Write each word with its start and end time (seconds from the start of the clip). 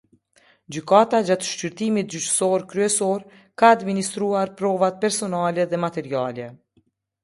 Gjykata 0.77 1.19
gjatë 1.27 1.47
shqyrtimit 1.49 2.09
gjyqësor 2.15 2.67
kryesor, 2.73 3.23
ka 3.63 3.73
administruar 3.77 4.57
provat 4.65 5.01
personale 5.07 5.71
dhe 5.73 5.85
materiale. 5.89 6.55